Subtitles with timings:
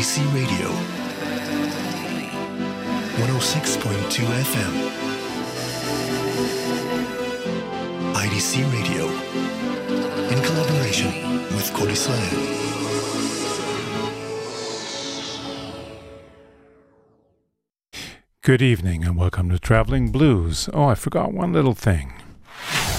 [0.00, 0.68] BC Radio
[3.20, 4.74] 106.2 FM.
[8.24, 9.04] IDC Radio
[10.32, 11.10] in collaboration
[11.54, 12.40] with Code Israel.
[18.42, 20.70] Good evening and welcome to Traveling Blues.
[20.72, 22.12] Oh, I forgot one little thing.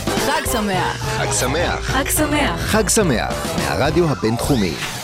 [0.06, 1.18] חג שמח.
[1.18, 1.80] חג שמח.
[1.80, 2.60] חג שמח.
[2.60, 5.01] חג שמח, מהרדיו הבינתחומי.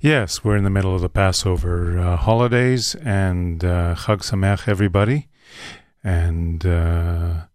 [0.00, 5.28] Yes, we're in the middle of the Passover uh, holidays and uh, Chag Sameach, everybody,
[6.04, 7.46] and uh,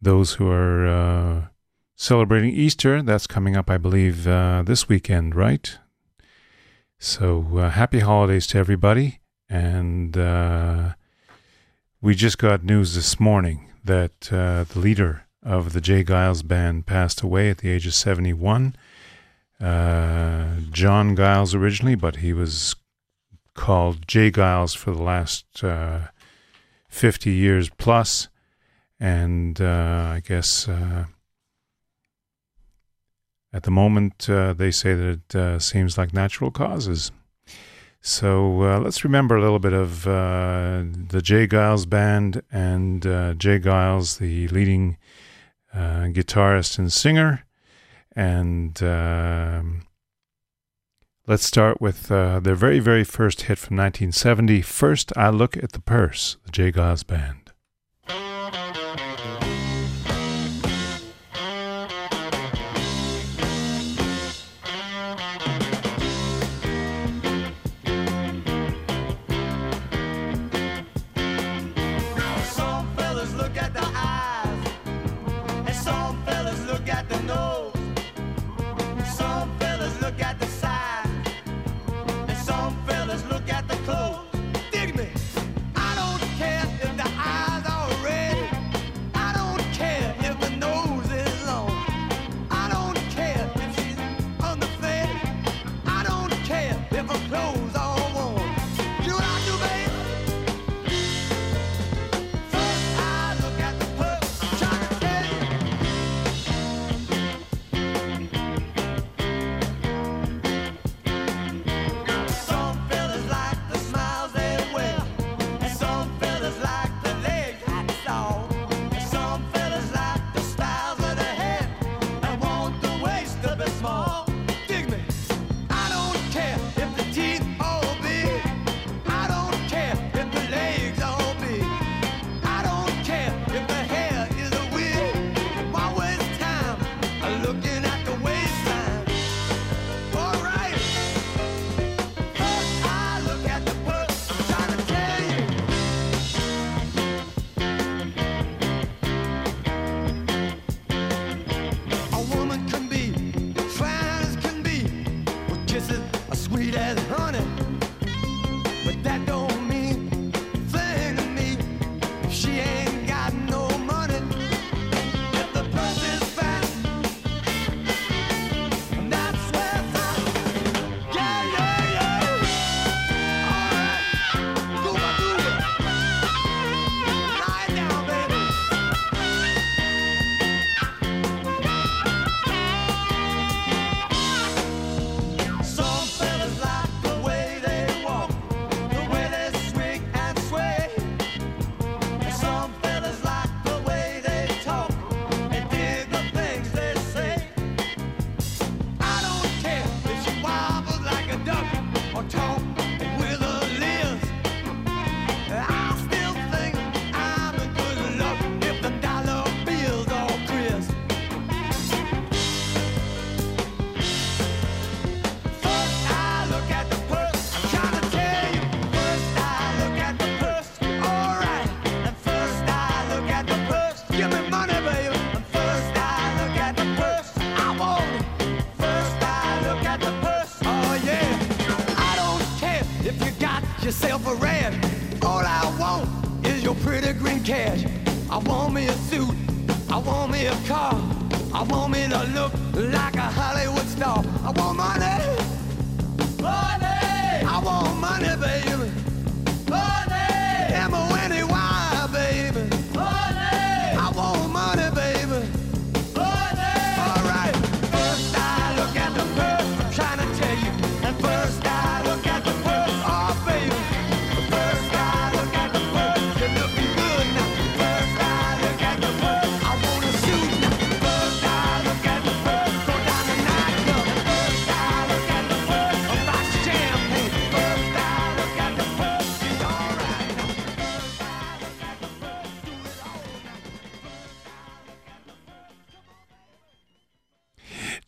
[0.00, 1.46] those who are uh,
[1.94, 3.02] celebrating Easter.
[3.02, 5.78] That's coming up, I believe, uh, this weekend, right?
[6.98, 10.16] So uh, happy holidays to everybody, and
[12.00, 16.02] we just got news this morning that the leader of the J.
[16.04, 18.76] Geils band passed away at the age of seventy-one.
[19.60, 22.76] Uh, John Geils originally, but he was
[23.54, 24.30] called J.
[24.30, 26.08] Geils for the last uh,
[26.88, 28.28] 50 years plus,
[29.00, 31.06] and uh, I guess uh,
[33.52, 37.10] at the moment uh, they say that it seems like natural causes.
[38.02, 41.48] So let's remember a little bit of the J.
[41.48, 43.58] Geils Band and J.
[43.58, 44.96] Geils, the leading
[45.74, 47.45] guitarist and singer.
[48.16, 49.82] And um,
[51.26, 54.62] let's start with uh, their very, very first hit from 1970.
[54.62, 56.72] First, I Look at the Purse, the J.
[56.72, 57.45] Geils Band.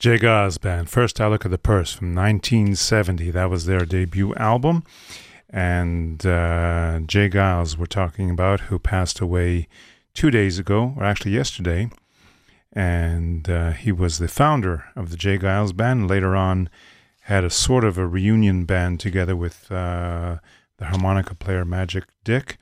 [0.08, 0.16] J.
[0.16, 3.30] Geils Band, First I Look at the Purse from 1970.
[3.30, 4.82] That was their debut album.
[5.50, 7.28] And uh, J.
[7.28, 9.68] Geils, we're talking about, who passed away
[10.14, 11.90] two days ago, or actually yesterday.
[12.72, 15.36] And uh, he was the founder of the J.
[15.36, 16.08] Geils Band.
[16.08, 16.70] Later on,
[17.24, 20.38] had a sort of a reunion band together with uh,
[20.78, 22.56] the harmonica player Magic Dick.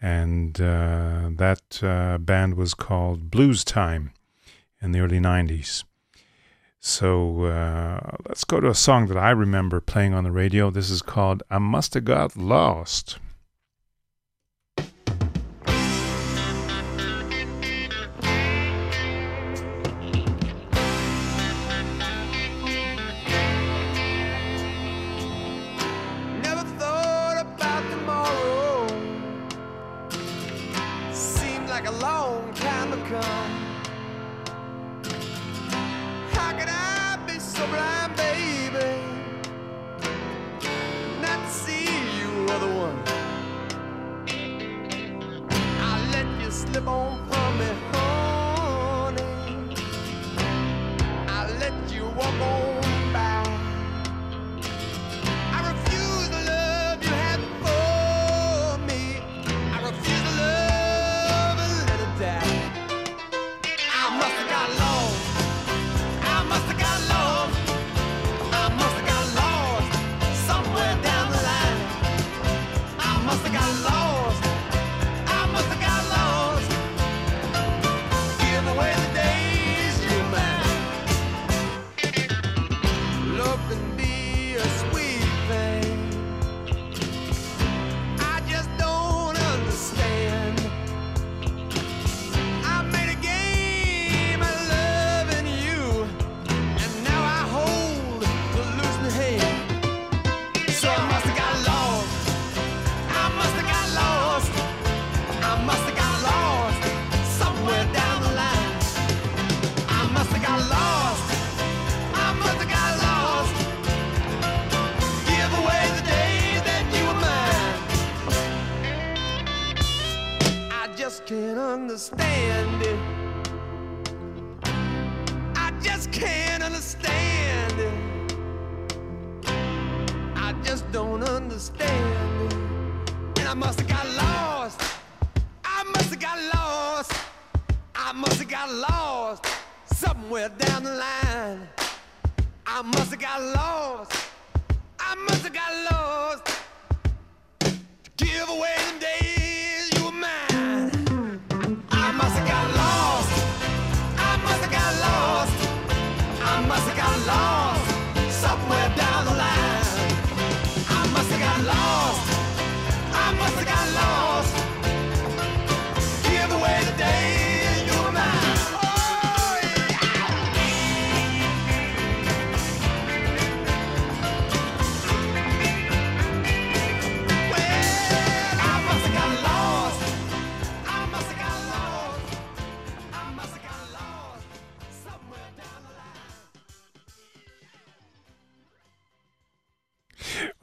[0.00, 4.10] And uh, that uh, band was called Bluestime
[4.80, 5.82] in the early 90s.
[6.80, 10.70] So uh, let's go to a song that I remember playing on the radio.
[10.70, 13.18] This is called I Must Have Got Lost.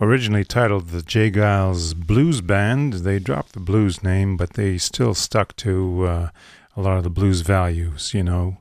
[0.06, 1.32] Originally titled the J.
[1.32, 6.30] Geils Blues Band, they dropped the blues name, but they still stuck to uh,
[6.76, 8.14] a lot of the blues values.
[8.14, 8.58] You know,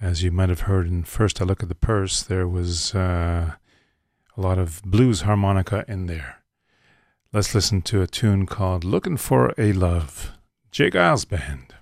[0.00, 3.52] as you might have heard in First I Look at the Purse, there was uh,
[4.36, 6.42] a lot of blues harmonica in there.
[7.32, 10.32] Let's listen to a tune called Looking for a Love.
[10.72, 10.90] J.
[10.90, 11.76] Geils Band.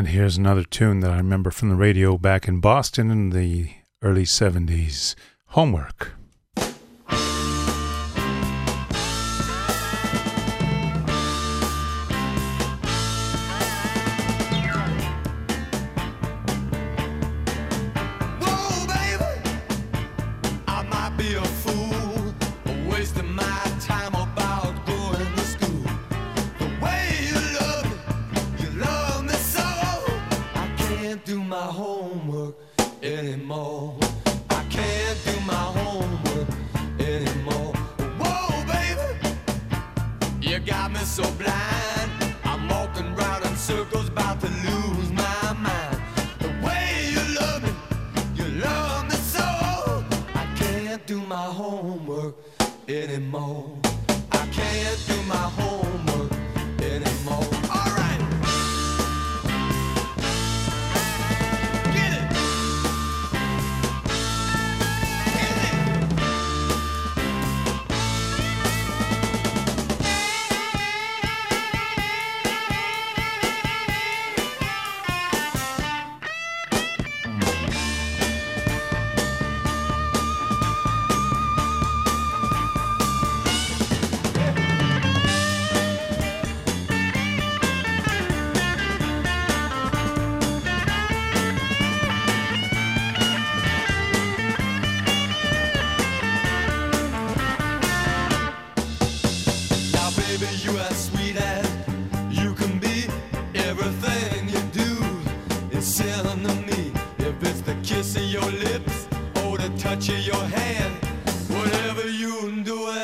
[0.00, 3.68] And here's another tune that I remember from the radio back in Boston in the
[4.00, 5.14] early 70s
[5.48, 6.12] Homework.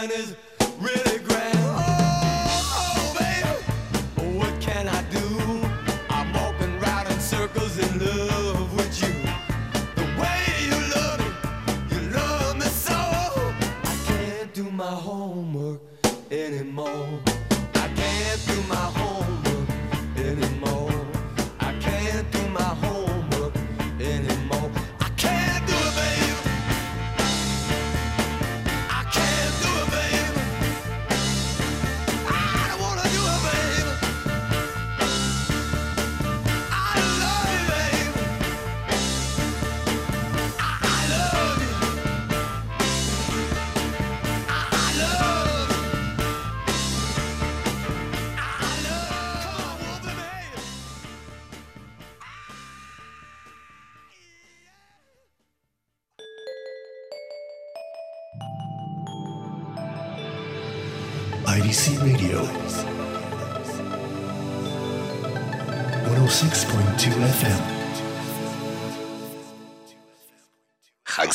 [0.08, 0.45] You're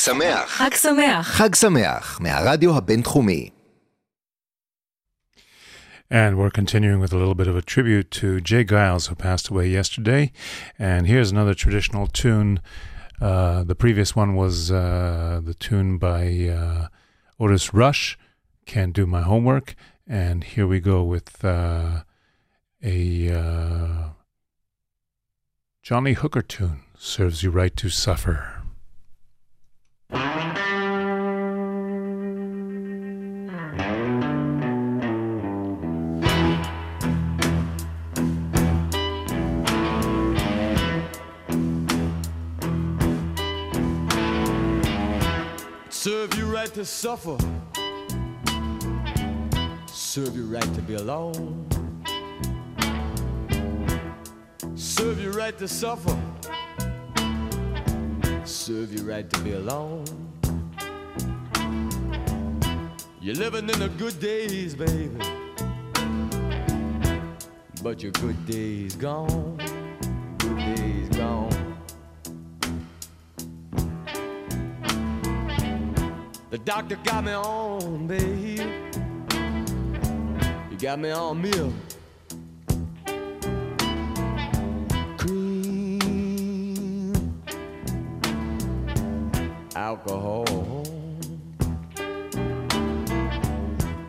[0.04, 0.50] שמח.
[0.50, 1.28] חג שמח.
[1.28, 3.50] חג שמח, מהרדיו הבינתחומי.
[6.10, 8.64] And we're continuing with a little bit of a tribute to J.
[8.64, 10.30] Geils, who passed away yesterday.
[10.78, 12.60] And here's another traditional tune.
[13.18, 16.88] Uh, the previous one was uh, the tune by uh,
[17.40, 18.18] Otis Rush,
[18.66, 19.74] Can't Do My Homework.
[20.06, 22.02] And here we go with uh,
[22.84, 24.08] a uh,
[25.82, 28.61] Johnny Hooker tune, Serves You Right to Suffer.
[46.02, 47.38] Serve you right to suffer.
[49.86, 51.64] Serve you right to be alone.
[54.74, 56.18] Serve you right to suffer.
[58.44, 60.04] Serve you right to be alone.
[63.20, 65.16] You're living in the good days, baby.
[67.80, 69.71] But your good days gone.
[76.64, 78.60] Doctor got me on, babe.
[80.70, 81.72] You got me on milk.
[85.18, 86.32] Cream.
[89.74, 90.44] Alcohol.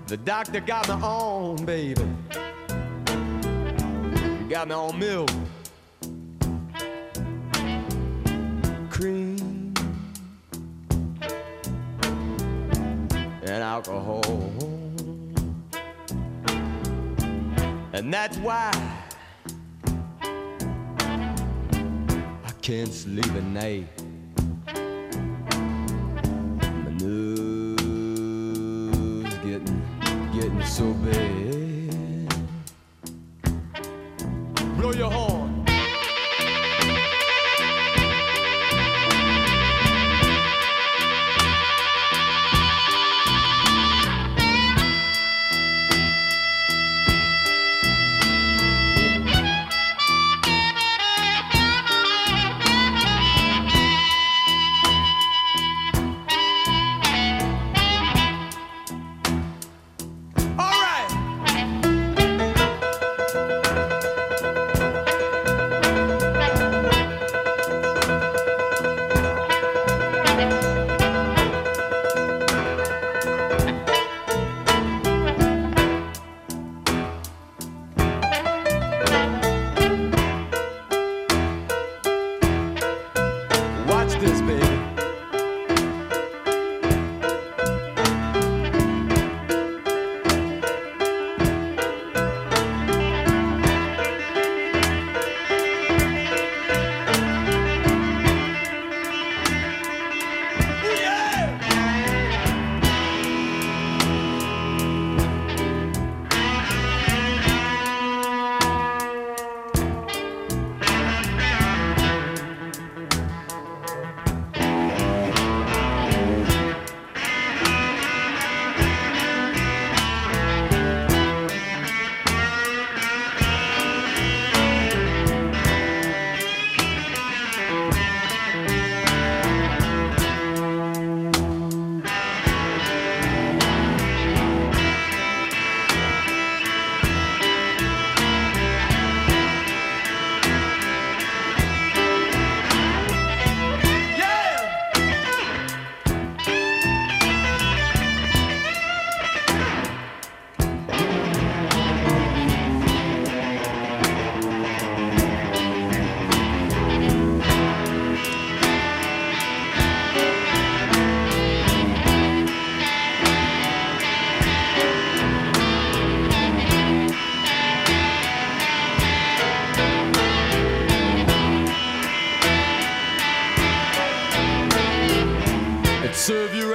[0.08, 2.06] The doctor got me on, baby.
[4.42, 5.32] You got me on milk.
[13.74, 14.22] Alcohol.
[17.94, 18.72] And that's why
[22.46, 23.88] I can't sleep at night.
[26.84, 27.74] My nose
[29.44, 29.82] getting,
[30.34, 31.53] getting so bad.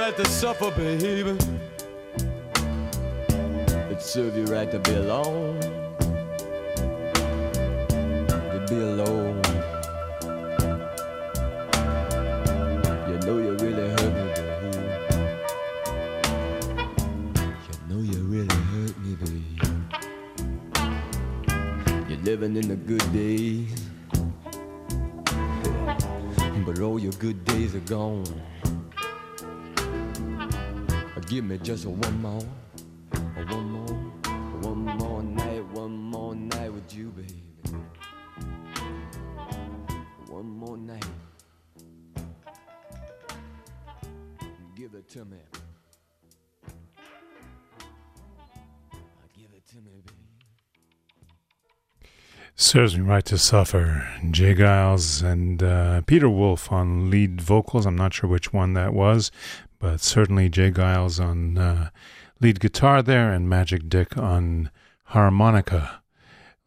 [0.09, 1.37] Right to suffer, baby.
[3.91, 5.59] It serve you right to be alone.
[7.89, 9.41] To be alone.
[13.07, 14.73] You know you really hurt me, baby.
[17.67, 19.43] You know you really hurt me, baby.
[22.09, 23.89] You're living in the good days.
[26.65, 28.25] But all your good days are gone.
[31.29, 32.41] Give me just one more,
[33.49, 33.95] one more,
[34.63, 37.43] one more night, one more night with you, baby.
[40.27, 41.05] One more night.
[44.75, 45.37] Give it to me.
[49.37, 50.17] Give it to me, baby.
[52.55, 54.09] Serves me right to suffer.
[54.31, 54.55] J.
[54.55, 57.85] Geils and uh, Peter Wolf on lead vocals.
[57.85, 59.31] I'm not sure which one that was,
[59.79, 60.71] but certainly J.
[60.71, 61.89] Geils on uh,
[62.39, 64.69] lead guitar there and Magic Dick on
[65.05, 66.01] harmonica.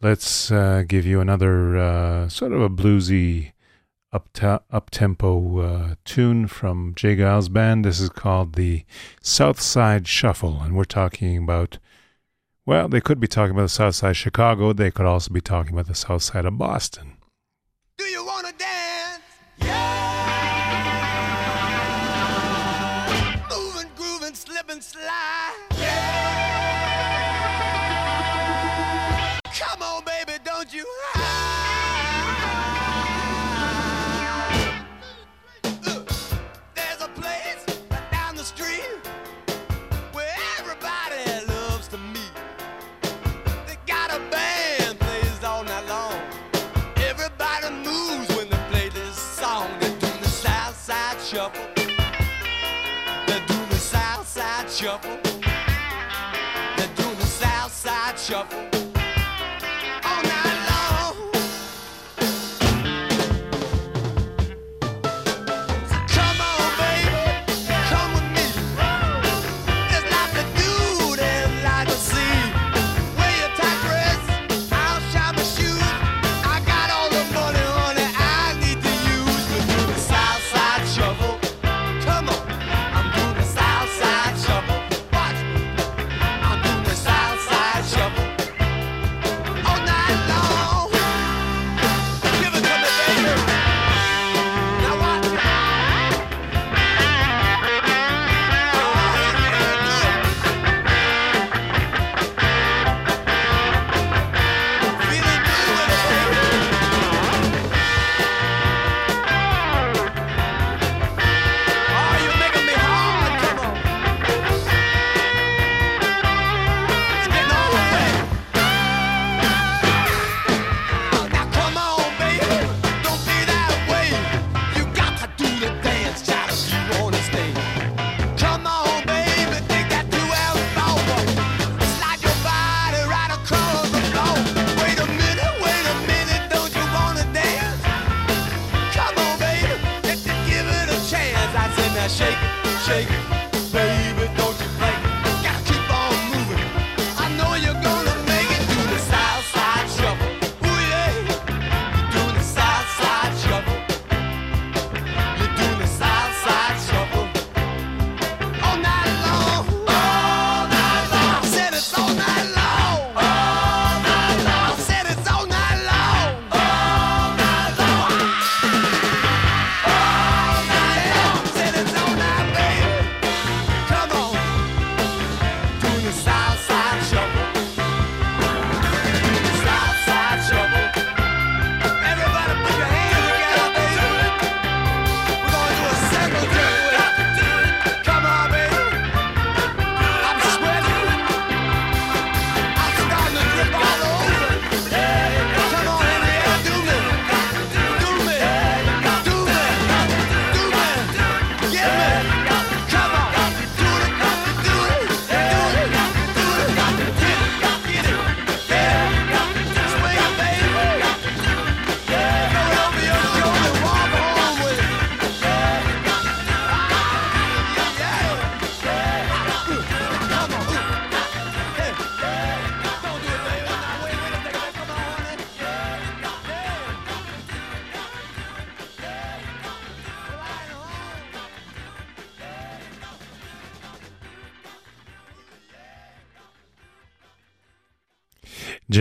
[0.00, 3.52] Let's uh, give you another uh, sort of a bluesy,
[4.12, 7.16] up tempo uh, tune from J.
[7.16, 7.84] Geils Band.
[7.84, 8.84] This is called the
[9.20, 11.78] South Side Shuffle, and we're talking about
[12.64, 14.72] well, they could be talking about the south side Chicago.
[14.72, 17.16] They could also be talking about the south side of Boston.
[17.98, 19.01] Do you wanna dance?
[24.92, 25.21] Slipping,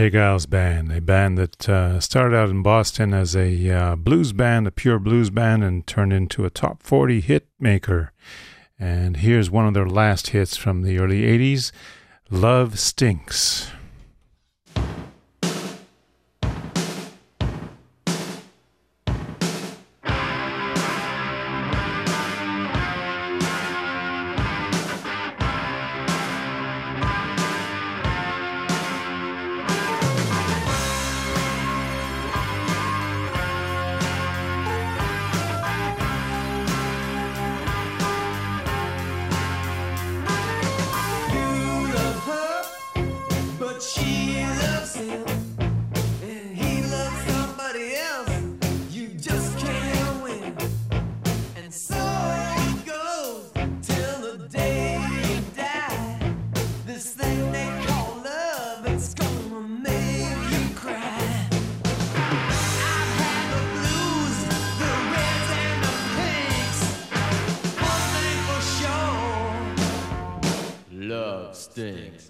[0.02, 4.34] DJ Geils Band, a band that uh, started out in Boston as a uh, blues
[4.34, 8.12] band, a pure blues band, and turned into a top 40 hit maker.
[8.80, 11.72] And here's one of their last hits from the early 80s
[12.32, 13.70] Love Stinks.
[71.72, 72.30] stinks.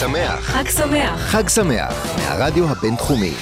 [0.00, 0.40] שמח.
[0.40, 1.20] חג שמח.
[1.20, 3.32] חג שמח, מהרדיו הבינתחומי.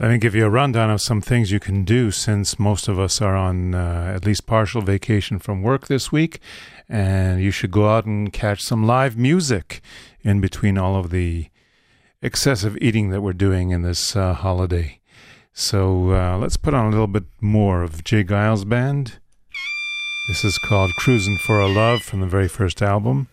[0.00, 3.00] Let me give you a rundown of some things you can do since most of
[3.00, 6.38] us are on uh, at least partial vacation from work this week.
[6.88, 9.80] And you should go out and catch some live music
[10.22, 11.48] in between all of the
[12.22, 15.00] excessive eating that we're doing in this uh, holiday.
[15.52, 18.22] So uh, let's put on a little bit more of J.
[18.22, 19.18] Geils' band.
[20.28, 23.26] This is called Cruisin' for a Love from the very first album.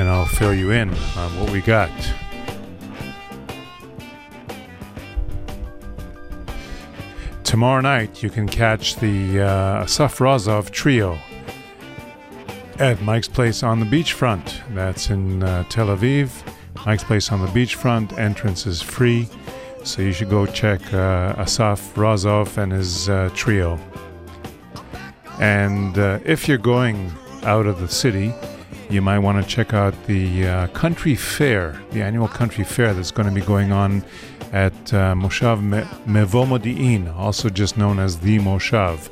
[0.00, 1.90] And I'll fill you in on what we got.
[7.44, 11.18] Tomorrow night, you can catch the uh, Asaf Razov Trio
[12.78, 14.62] at Mike's Place on the beachfront.
[14.74, 16.30] That's in uh, Tel Aviv.
[16.86, 18.18] Mike's Place on the beachfront.
[18.18, 19.28] Entrance is free,
[19.84, 23.78] so you should go check uh, Asaf Razov and his uh, trio.
[25.40, 28.32] And uh, if you're going out of the city,
[28.90, 33.12] you might want to check out the uh, country fair, the annual country fair that's
[33.12, 34.04] going to be going on
[34.52, 39.08] at uh, Moshav Me- Mevo Modi'in, also just known as the Moshav.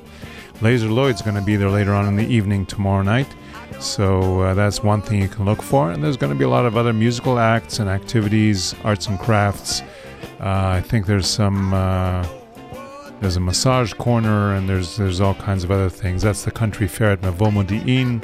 [0.60, 3.28] Lazer Lloyd's going to be there later on in the evening tomorrow night,
[3.78, 5.92] so uh, that's one thing you can look for.
[5.92, 9.18] And there's going to be a lot of other musical acts and activities, arts and
[9.18, 9.82] crafts.
[10.40, 11.72] Uh, I think there's some.
[11.72, 12.26] Uh,
[13.20, 16.22] there's a massage corner and there's there's all kinds of other things.
[16.22, 18.22] That's the country fair at Mevo Modi'in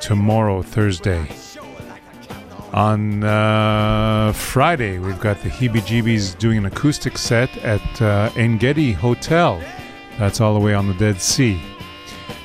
[0.00, 1.26] tomorrow, Thursday.
[2.72, 8.92] On uh, Friday, we've got the Heebie Jeebies doing an acoustic set at uh, Engedi
[8.92, 9.62] Hotel.
[10.18, 11.60] That's all the way on the Dead Sea.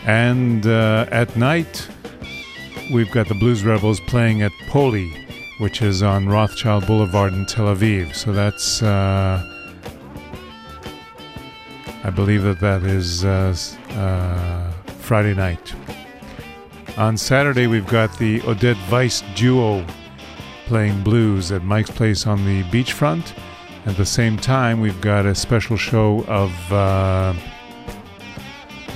[0.05, 1.87] And uh, at night,
[2.93, 5.09] we've got the Blues Rebels playing at Poli,
[5.57, 8.15] which is on Rothschild Boulevard in Tel Aviv.
[8.15, 9.43] So that's, uh,
[12.03, 13.55] I believe that that is uh,
[13.91, 15.73] uh, Friday night.
[16.99, 19.85] On Saturday, we've got the Odette Weiss duo
[20.65, 23.31] playing blues at Mike's Place on the beachfront.
[23.85, 27.33] At the same time, we've got a special show of uh,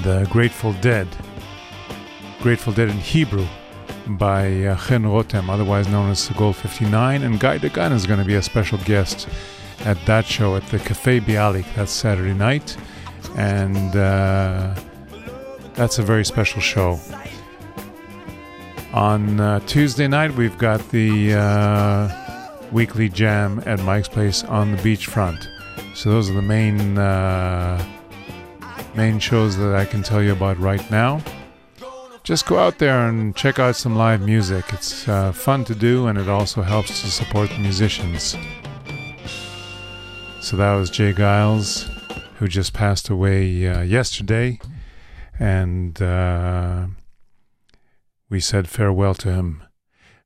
[0.02, 1.08] the Grateful Dead,
[2.42, 3.48] Grateful Dead in Hebrew,
[4.06, 7.24] by uh, Chen Rotem, otherwise known as Segol 59.
[7.24, 9.30] And Guy Dagan is going to be a special guest
[9.86, 11.74] at that show at the Cafe Bialik.
[11.74, 12.76] That's Saturday night.
[13.38, 14.76] And uh,
[15.74, 17.00] that's a very special show.
[18.94, 24.78] On uh, Tuesday night, we've got the uh, weekly jam at Mike's Place on the
[24.78, 25.48] beachfront.
[25.96, 27.84] So those are the main uh,
[28.94, 31.24] main shows that I can tell you about right now.
[32.24, 34.66] Just go out there and check out some live music.
[34.72, 38.38] It's uh, fun to do, and it also helps to support the musicians.
[40.40, 41.14] So that was J.
[41.14, 41.90] Geils,
[42.38, 44.60] who just passed away uh, yesterday,
[45.40, 46.00] and.
[48.34, 49.62] We said farewell to him.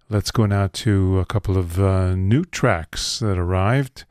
[0.08, 4.06] Let's go now to a couple of uh, new tracks that arrived.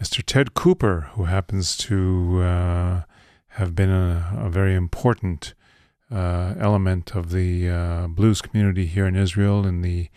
[0.00, 0.22] Mr.
[0.24, 3.02] Ted Cooper, who happens to uh,
[3.58, 5.54] have been a, a very important
[6.08, 10.08] uh, element of the uh, blues community here in Israel in the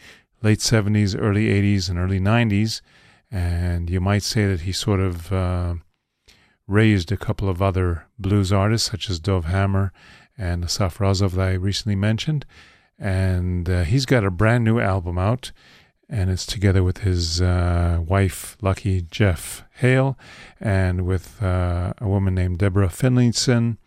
[0.43, 2.81] late 70s, early 80s, and early 90s.
[3.31, 5.73] And you might say that he sort of uh,
[6.67, 9.91] raised a couple of other blues artists, such as Dov Hammer
[10.37, 12.45] and Asaf Razov, that I recently mentioned
[12.99, 15.51] and uh, he's got a brand new album out
[16.09, 20.17] and it's together with his uh, wife lucky jeff hale
[20.59, 23.77] and with uh, a woman named deborah finlayson.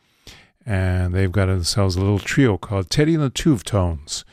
[0.66, 4.24] And they've got themselves a little trio called teddy and the Tuvtones.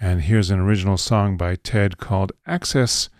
[0.00, 3.10] And here's an original song by ted called access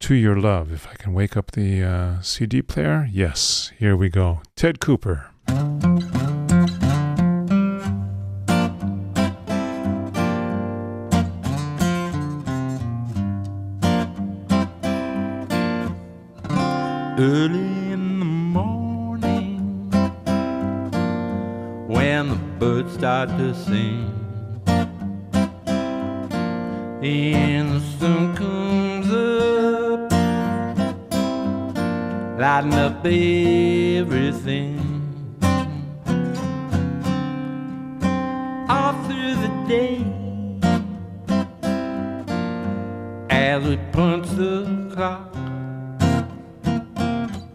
[0.00, 0.72] to your love.
[0.72, 4.42] If i can wake up the uh, cd player yes here we go.
[4.54, 5.30] Ted cooper
[23.26, 24.08] birds to sing.
[27.00, 30.10] The sun comes up
[32.38, 34.78] lighting up everything.
[38.68, 40.04] All through the day
[43.30, 45.34] as we punch the clock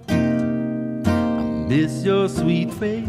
[0.07, 3.07] I miss your sweet face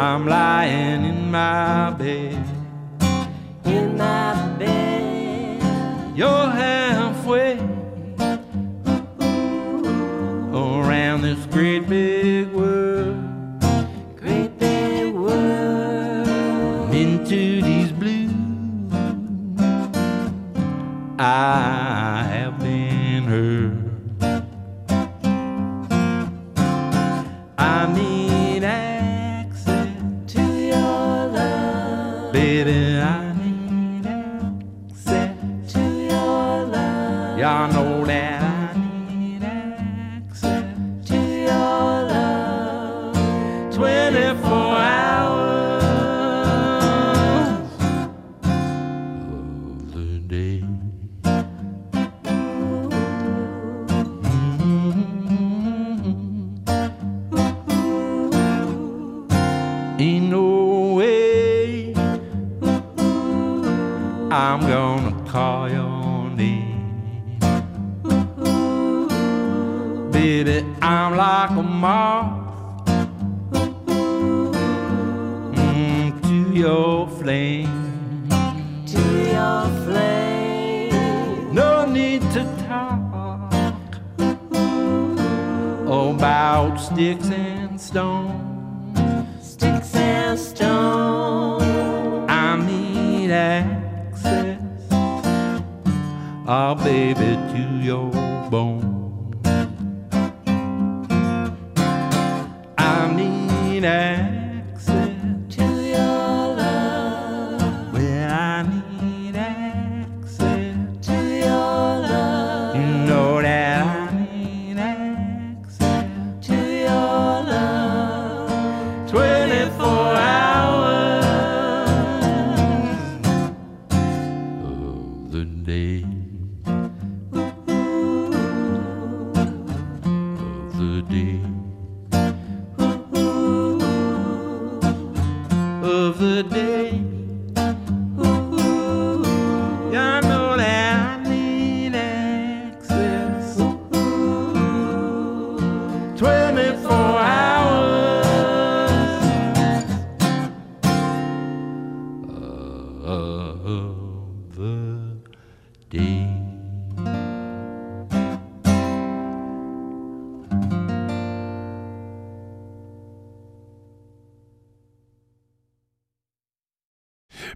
[0.00, 2.59] i'm lying in my bed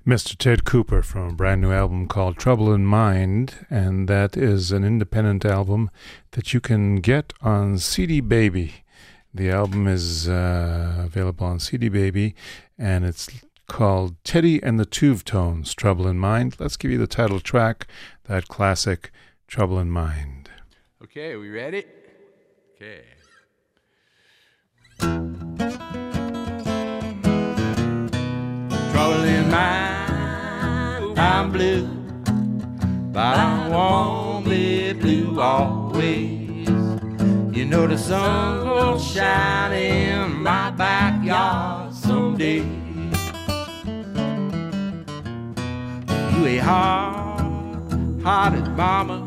[0.06, 0.36] Mr.
[0.36, 4.84] Ted Cooper from a brand new album called Trouble in Mind, and that is an
[4.84, 5.90] independent album
[6.32, 8.84] that you can get on CD Baby.
[9.32, 12.34] The album is uh, available on CD Baby,
[12.76, 13.30] and it's
[13.66, 16.56] called Teddy and the Tuvtones, Trouble in Mind.
[16.58, 17.86] Let's give you the title track,
[18.24, 19.10] that classic
[19.48, 20.50] Trouble in Mind.
[21.02, 21.82] Okay, are we ready?
[22.76, 23.04] Okay.
[28.92, 29.93] Trouble in mind,
[31.16, 31.86] I'm blue,
[33.12, 36.68] but I won't be blue always.
[37.56, 42.62] You know the sun will shine in my backyard someday.
[46.32, 47.24] You a hard
[48.24, 49.20] hearted mama.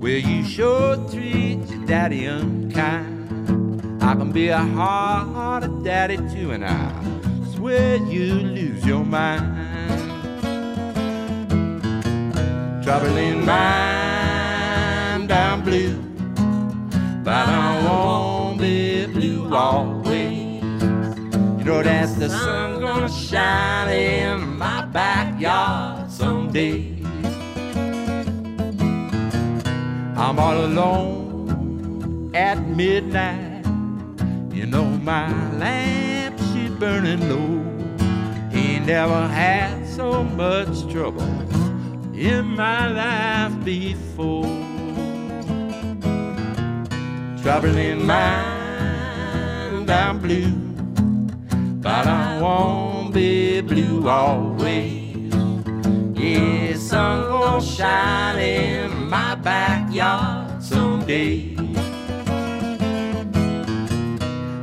[0.00, 4.02] Well, you sure treat your daddy unkind.
[4.02, 6.92] I can be a hard-hearted daddy too, and I
[7.54, 9.65] swear you lose your mind.
[12.86, 15.98] Trouble in mind, I'm blue,
[17.24, 20.62] but I won't be blue always.
[20.62, 26.96] You know that the sun gonna shine in my backyard someday.
[30.16, 33.66] I'm all alone at midnight.
[34.54, 35.26] You know my
[35.58, 37.64] lamp she's burning low.
[38.52, 41.45] He never had so much trouble
[42.16, 44.44] in my life before.
[47.42, 50.50] Traveling mind, I'm blue,
[51.80, 55.34] but I won't be blue always.
[56.14, 61.54] Yeah, sun gonna shine in my backyard someday.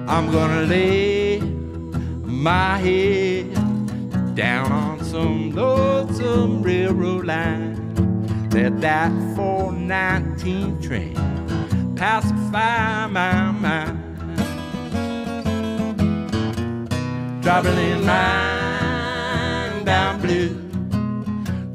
[0.07, 1.39] I'm gonna lay
[2.25, 3.53] my head
[4.35, 8.49] down on some lonesome railroad line.
[8.49, 11.13] Let that 419 train
[11.95, 13.99] pacify my mind.
[17.43, 20.55] Driving in mind, I'm blue,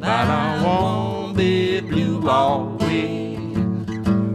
[0.01, 3.39] but I won't be blue always.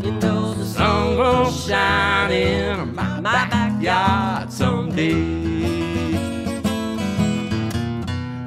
[0.06, 5.43] You know the sun will shine in my backyard someday.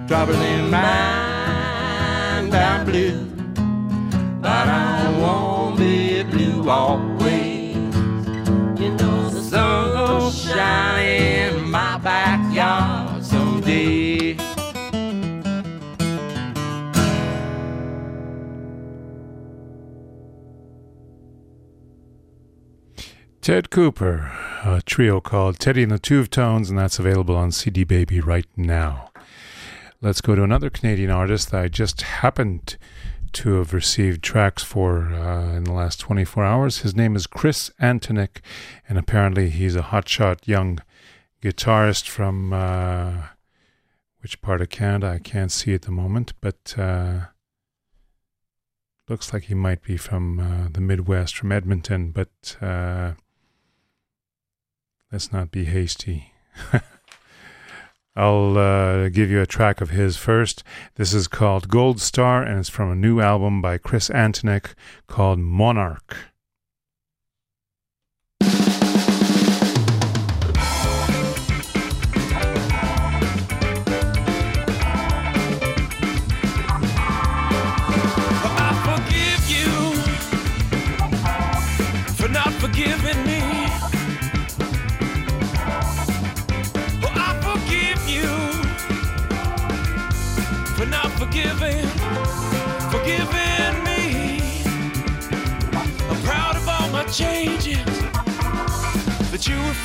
[0.09, 3.24] Trouble in mind, I'm blue,
[4.40, 7.74] but I won't be blue always.
[8.80, 14.36] You know the sun will shine in my backyard someday.
[23.40, 24.32] Ted Cooper,
[24.64, 29.11] a trio called Teddy and the Tuvtones, and that's available on CD Baby right now.
[30.03, 32.76] Let's go to another Canadian artist that I just happened
[33.32, 36.78] to have received tracks for uh, in the last 24 hours.
[36.78, 38.40] His name is Chris Antonik,
[38.88, 40.80] and apparently he's a hotshot young
[41.42, 43.28] guitarist from uh,
[44.20, 45.12] which part of Canada?
[45.12, 47.26] I can't see at the moment, but uh,
[49.09, 53.12] looks like he might be from uh, the Midwest, from Edmonton, but uh,
[55.11, 56.32] let's not be hasty.
[58.16, 60.64] I'll uh, give you a track of his first.
[60.94, 64.74] This is called Gold Star, and it's from a new album by Chris Antonik
[65.06, 66.16] called Monarch.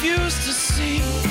[0.02, 1.30] Refuse to see.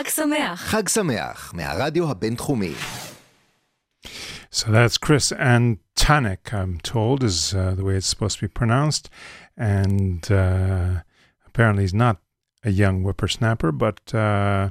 [0.00, 0.60] חג שמח.
[0.60, 2.74] חג שמח, מהרדיו הבינתחומי.
[4.50, 9.10] So that's Chris Antonik, I'm told, is uh, the way it's supposed to be pronounced.
[9.58, 11.02] And uh,
[11.46, 12.16] apparently he's not
[12.64, 14.70] a young whippersnapper, but uh,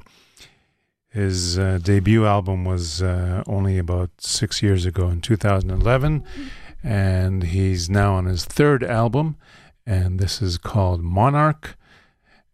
[1.07, 6.23] his uh, debut album was uh, only about six years ago in 2011.
[6.83, 9.37] And he's now on his third album,
[9.85, 11.77] and this is called Monarch.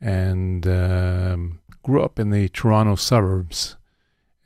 [0.02, 0.68] And.
[0.68, 3.78] Um, grew up in the Toronto suburbs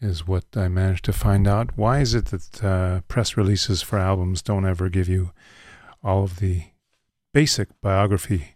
[0.02, 1.78] is what I managed to find out.
[1.78, 5.32] Why is it that uh, press releases for albums don't ever give you
[6.04, 6.64] all of the
[7.34, 8.56] basic biography?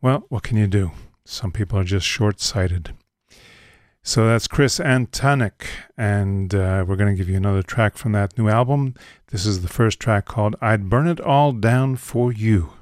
[0.00, 0.92] Well, what can you do?
[1.26, 2.94] Some people are just short sighted.
[4.02, 8.38] So that's Chris Antonik, and uh, we're going to give you another track from that
[8.38, 8.94] new album.
[9.26, 12.72] This is the first track called I'd Burn It All Down for You.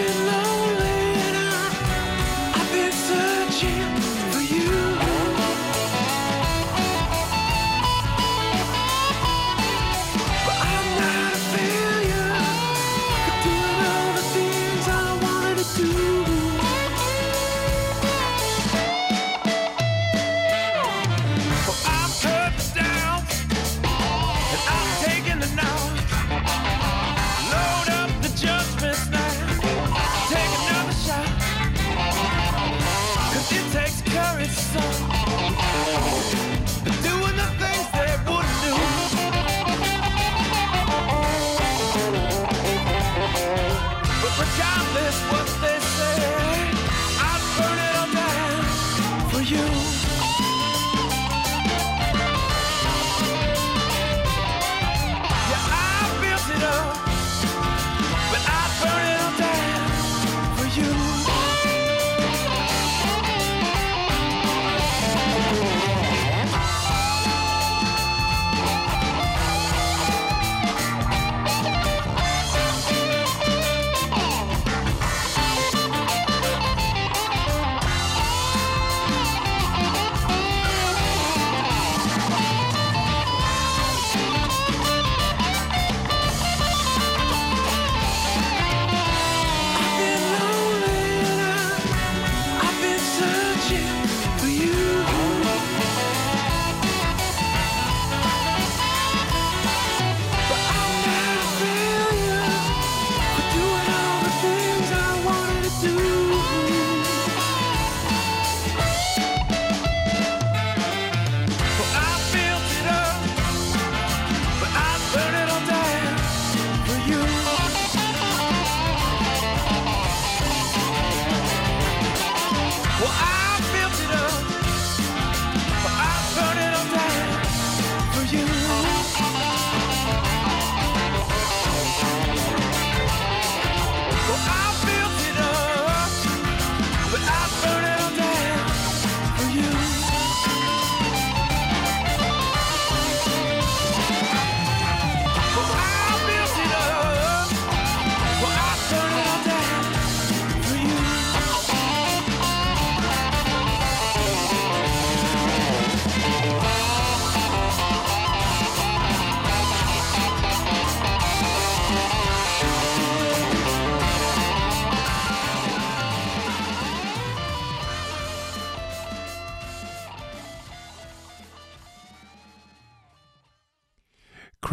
[0.00, 0.37] Oh, I've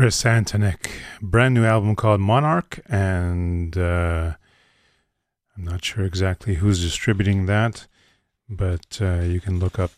[0.06, 0.92] Chris Antonik.
[1.20, 4.34] Brand new album called Monarch, and uh,
[5.58, 7.88] I'm not sure exactly who's distributing that,
[8.48, 9.94] but uh, you can look up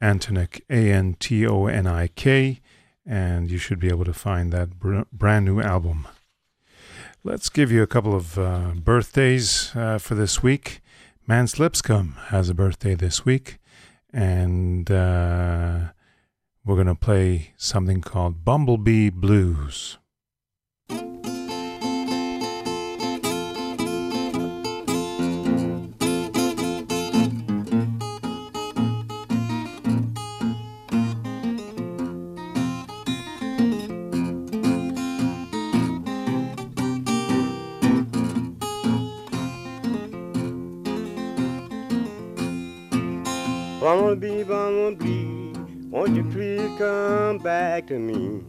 [0.00, 2.60] Antonik, A N T O N I K,
[3.04, 6.06] and you should be able to find that br- brand new album.
[7.24, 10.82] Let's give you a couple of uh, birthdays uh, for this week.
[11.26, 13.58] Mance Lipscomb has a birthday this week,
[14.12, 15.88] and uh,
[16.64, 19.98] we're going to play something called Bumblebee Blues.
[43.80, 45.39] Bumblebee, bumblebee,
[45.90, 48.42] won't you please come back to me?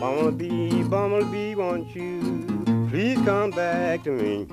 [0.00, 4.46] Bumblebee, bumblebee, won't you please come back to me?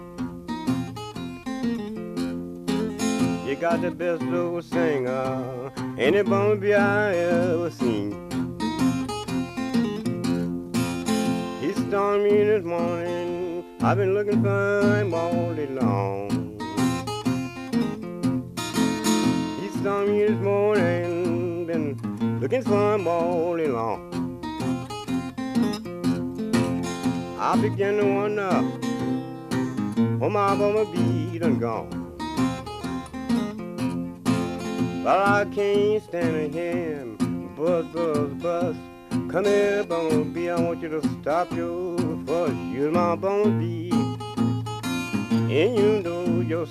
[3.47, 8.11] You got the best little singer, any bumblebee I ever seen.
[11.59, 16.32] He stormed me this morning, I've been looking for him all day long.
[19.84, 23.99] He saw me this morning, been looking for him all day long.
[27.38, 28.61] I begin to wonder,
[30.19, 31.89] where my bumblebee done gone.
[35.03, 37.17] But I can't stand him
[37.53, 38.77] buzz, buzz, buzz.
[39.29, 42.53] Come here, bumblebee, I want you to stop your fuss.
[42.71, 46.65] You're my bumblebee, and you know your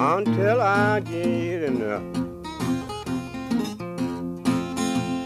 [0.00, 2.02] until I get enough.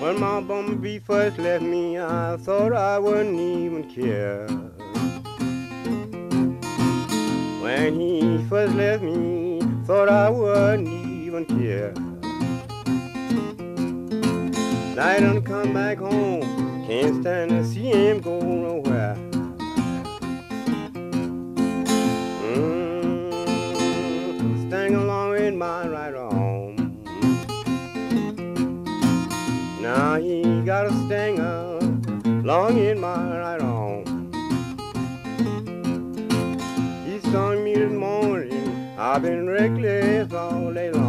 [0.02, 4.48] When my bumblebee first left me, I thought I wouldn't even care.
[7.62, 11.94] When he first left me, thought I wouldn't even care.
[14.88, 16.42] He done come back home,
[16.84, 19.33] can't stand to see him go nowhere.
[32.44, 34.04] Long in my right arm.
[37.06, 38.94] He saw me this morning.
[38.98, 41.03] I've been reckless all day long.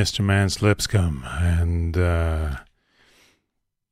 [0.00, 0.24] Mr.
[0.24, 2.56] Mance Lipscomb, and uh,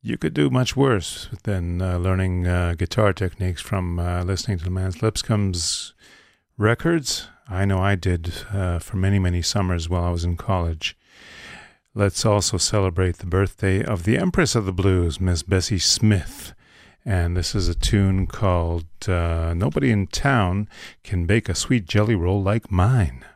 [0.01, 4.71] you could do much worse than uh, learning uh, guitar techniques from uh, listening to
[4.71, 5.93] Mance Lipscomb's
[6.57, 7.29] records.
[7.47, 10.97] I know I did uh, for many, many summers while I was in college.
[11.95, 16.55] Let's also celebrate the birthday of the Empress of the Blues, Miss Bessie Smith.
[17.05, 20.71] And this is a tune called uh, Nobody in Town
[21.05, 23.27] Can Bake a Sweet Jelly Roll Like Mine.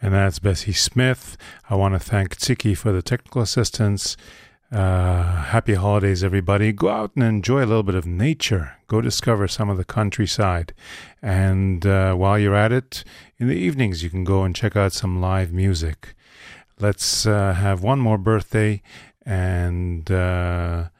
[0.00, 1.36] And that's Bessie Smith.
[1.68, 4.16] I want to thank Tsiki for the technical assistance.
[4.70, 6.72] Uh, happy holidays, everybody.
[6.72, 8.76] Go out and enjoy a little bit of nature.
[8.86, 10.74] Go discover some of the countryside.
[11.22, 13.02] And uh, while you're at it,
[13.38, 16.14] in the evenings, you can go and check out some live music.
[16.78, 18.82] Let's uh, have one more birthday,
[19.24, 20.90] and uh,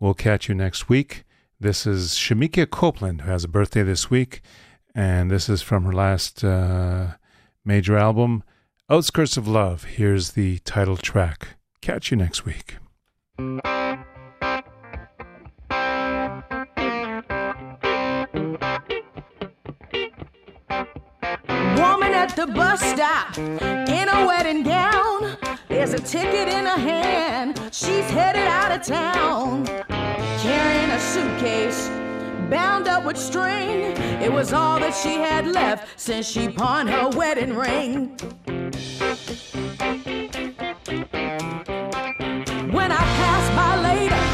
[0.00, 1.24] we'll catch you next week.
[1.60, 4.42] This is Shemekia Copeland, who has a birthday this week,
[4.94, 7.14] and this is from her last uh,
[7.64, 8.42] major album,
[8.88, 9.84] Outskirts of Love.
[9.84, 11.56] Here's the title track.
[11.80, 12.76] Catch you next week.
[13.38, 13.60] Woman
[22.14, 24.97] at the bus stop in a wedding gown.
[25.78, 27.56] There's a ticket in her hand.
[27.70, 29.64] She's headed out of town.
[30.40, 31.86] Carrying a suitcase
[32.50, 33.96] bound up with string.
[34.20, 38.08] It was all that she had left since she pawned her wedding ring.
[42.72, 44.24] When I passed by later,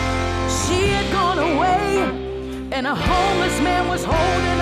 [0.48, 2.70] she had gone away.
[2.72, 4.53] And a homeless man was holding.